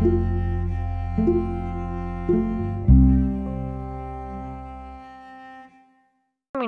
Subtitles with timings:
[0.00, 0.08] Mi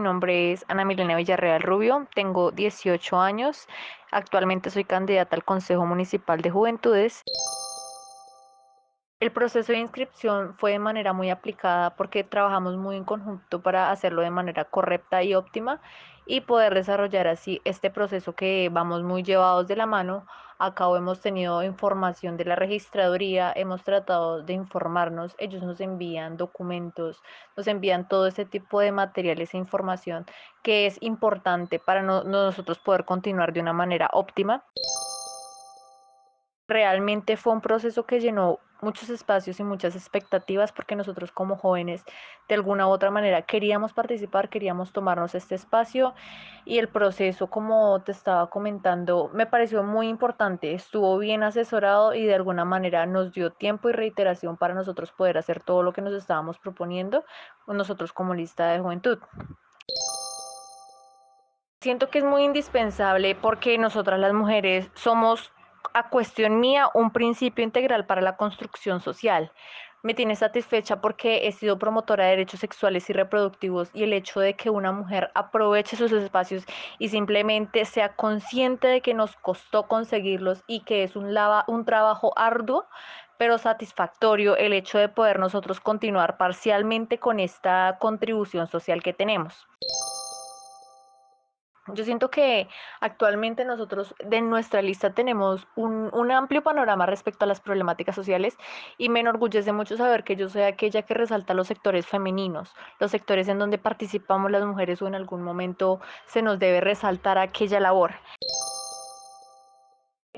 [0.00, 3.66] nombre es Ana Milena Villarreal Rubio, tengo 18 años,
[4.10, 7.22] actualmente soy candidata al Consejo Municipal de Juventudes.
[9.18, 13.90] El proceso de inscripción fue de manera muy aplicada porque trabajamos muy en conjunto para
[13.90, 15.80] hacerlo de manera correcta y óptima
[16.26, 20.26] y poder desarrollar así este proceso que vamos muy llevados de la mano
[20.64, 27.20] Acá hemos tenido información de la registraduría, hemos tratado de informarnos, ellos nos envían documentos,
[27.56, 30.24] nos envían todo ese tipo de materiales e información
[30.62, 34.62] que es importante para nosotros poder continuar de una manera óptima.
[36.72, 42.02] Realmente fue un proceso que llenó muchos espacios y muchas expectativas porque nosotros como jóvenes
[42.48, 46.14] de alguna u otra manera queríamos participar, queríamos tomarnos este espacio
[46.64, 52.24] y el proceso, como te estaba comentando, me pareció muy importante, estuvo bien asesorado y
[52.24, 56.00] de alguna manera nos dio tiempo y reiteración para nosotros poder hacer todo lo que
[56.00, 57.22] nos estábamos proponiendo
[57.66, 59.18] nosotros como lista de juventud.
[61.82, 65.52] Siento que es muy indispensable porque nosotras las mujeres somos
[65.94, 69.52] a cuestión mía un principio integral para la construcción social.
[70.04, 74.40] Me tiene satisfecha porque he sido promotora de derechos sexuales y reproductivos y el hecho
[74.40, 76.64] de que una mujer aproveche sus espacios
[76.98, 81.36] y simplemente sea consciente de que nos costó conseguirlos y que es un,
[81.68, 82.86] un trabajo arduo
[83.38, 89.66] pero satisfactorio el hecho de poder nosotros continuar parcialmente con esta contribución social que tenemos.
[91.88, 92.68] Yo siento que
[93.00, 98.56] actualmente nosotros de nuestra lista tenemos un, un, amplio panorama respecto a las problemáticas sociales
[98.98, 103.10] y me enorgullece mucho saber que yo soy aquella que resalta los sectores femeninos, los
[103.10, 107.80] sectores en donde participamos las mujeres o en algún momento se nos debe resaltar aquella
[107.80, 108.12] labor.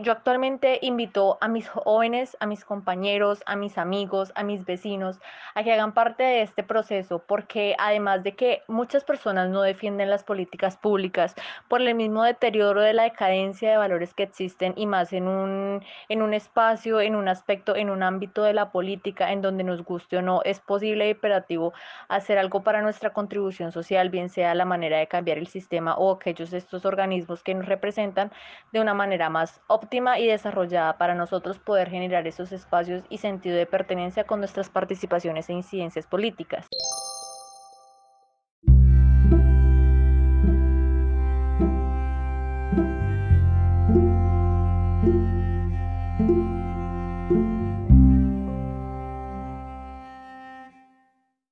[0.04, 5.18] Yo actualmente invito a mis jóvenes, a mis compañeros, a mis amigos, a mis vecinos
[5.54, 10.10] a que hagan parte de este proceso porque además de que muchas personas no defienden
[10.10, 11.34] las políticas públicas
[11.68, 15.82] por el mismo deterioro de la decadencia de valores que existen y más en un,
[16.10, 19.84] en un espacio, en un aspecto, en un ámbito de la política en donde nos
[19.84, 21.72] guste o no, es posible y imperativo
[22.08, 26.12] hacer algo para nuestra contribución social, bien sea la manera de cambiar el sistema o
[26.12, 28.30] aquellos estos organismos que nos representan
[28.70, 33.56] de una manera más óptima y desarrollada para nosotros poder generar esos espacios y sentido
[33.56, 36.66] de pertenencia con nuestras participaciones e incidencias políticas.